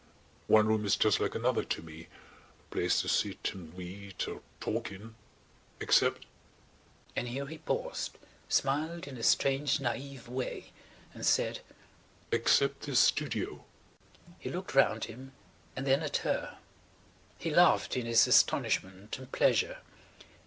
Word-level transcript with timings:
One 0.47 0.65
room 0.65 0.83
is 0.83 0.95
just 0.95 1.19
like 1.19 1.35
another 1.35 1.63
to 1.63 1.81
me–a 1.83 2.73
place 2.73 3.01
to 3.03 3.07
sit 3.07 3.51
and 3.53 3.71
read 3.77 4.15
or 4.27 4.41
talk 4.59 4.91
in–except," 4.91 6.25
and 7.15 7.27
here 7.27 7.45
he 7.45 7.59
paused, 7.59 8.17
smiled 8.49 9.07
in 9.07 9.15
a 9.15 9.21
strange 9.21 9.79
naive 9.79 10.27
way, 10.27 10.71
and 11.13 11.23
said, 11.23 11.59
"except 12.31 12.81
this 12.81 12.99
studio." 12.99 13.63
He 14.39 14.49
looked 14.49 14.73
round 14.73 15.03
him 15.03 15.33
and 15.75 15.85
then 15.85 16.01
at 16.01 16.17
her; 16.25 16.57
he 17.37 17.51
laughed 17.53 17.95
in 17.95 18.07
his 18.07 18.25
astonishment 18.25 19.19
and 19.19 19.31
pleasure. 19.31 19.81